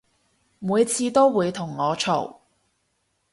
[0.57, 2.37] 每次都會同我嘈